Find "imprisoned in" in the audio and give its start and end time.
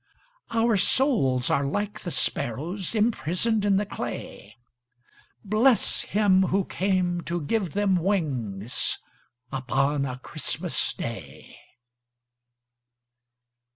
2.95-3.77